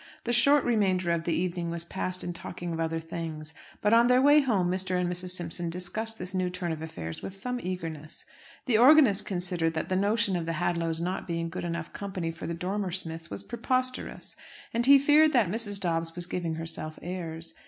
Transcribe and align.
The 0.23 0.33
short 0.33 0.63
remainder 0.63 1.11
of 1.11 1.25
the 1.25 1.33
evening 1.35 1.69
was 1.69 1.85
passed 1.85 2.23
in 2.23 2.33
talking 2.33 2.73
of 2.73 2.79
other 2.79 2.99
things. 2.99 3.53
But 3.81 3.93
on 3.93 4.07
their 4.07 4.19
way 4.19 4.41
home 4.41 4.71
Mr. 4.71 4.99
and 4.99 5.07
Mrs. 5.07 5.29
Simpson 5.29 5.69
discussed 5.69 6.17
this 6.17 6.33
new 6.33 6.49
turn 6.49 6.71
of 6.71 6.81
affairs 6.81 7.21
with 7.21 7.35
some 7.35 7.59
eagerness. 7.61 8.25
The 8.65 8.79
organist 8.79 9.27
considered 9.27 9.75
that 9.75 9.89
the 9.89 9.95
notion 9.95 10.35
of 10.35 10.47
the 10.47 10.53
Hadlows 10.53 11.01
not 11.01 11.27
being 11.27 11.49
good 11.49 11.63
enough 11.63 11.93
company 11.93 12.31
for 12.31 12.47
the 12.47 12.55
Dormer 12.55 12.89
Smiths 12.89 13.29
was 13.29 13.43
preposterous; 13.43 14.35
and 14.73 14.87
he 14.87 14.97
feared 14.97 15.33
that 15.33 15.49
Mrs. 15.51 15.79
Dobbs 15.79 16.15
was 16.15 16.25
giving 16.25 16.55
herself 16.55 16.97
airs. 17.03 17.53